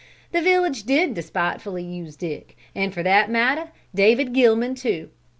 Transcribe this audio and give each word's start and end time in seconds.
The 0.31 0.41
village 0.41 0.81
did 0.85 1.13
despitefully 1.13 1.83
use 1.83 2.15
Dick, 2.15 2.57
and 2.73 2.91
for 2.91 3.03
that 3.03 3.29
matter, 3.29 3.69
David 3.93 4.33
Gilman 4.33 4.73
too. 4.73 5.11